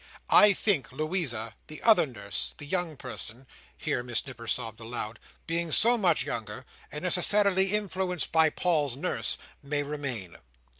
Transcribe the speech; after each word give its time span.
I 0.31 0.53
think, 0.53 0.91
Louisa, 0.91 1.55
the 1.67 1.83
other 1.83 2.07
nurse, 2.07 2.55
the 2.57 2.65
young 2.65 2.97
person," 2.97 3.45
here 3.77 4.01
Miss 4.01 4.25
Nipper 4.25 4.47
sobbed 4.47 4.79
aloud, 4.79 5.19
"being 5.45 5.71
so 5.71 5.95
much 5.95 6.23
younger, 6.25 6.65
and 6.91 7.03
necessarily 7.03 7.71
influenced 7.75 8.31
by 8.31 8.49
Paul's 8.49 8.97
nurse, 8.97 9.37
may 9.61 9.83
remain. 9.83 10.37